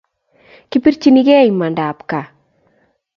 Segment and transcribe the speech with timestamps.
[0.69, 2.25] Kipirchinigei imandab kaa